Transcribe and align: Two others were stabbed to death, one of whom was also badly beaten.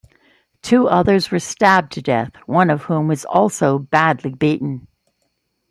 Two 0.63 0.87
others 0.87 1.29
were 1.29 1.37
stabbed 1.37 1.91
to 1.91 2.01
death, 2.01 2.31
one 2.47 2.71
of 2.71 2.85
whom 2.85 3.07
was 3.07 3.23
also 3.23 3.77
badly 3.77 4.33
beaten. 4.33 4.87